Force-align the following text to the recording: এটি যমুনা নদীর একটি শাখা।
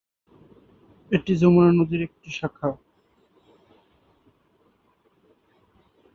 এটি 1.11 1.31
যমুনা 1.41 1.71
নদীর 1.79 2.01
একটি 2.07 2.29
শাখা। 2.37 2.69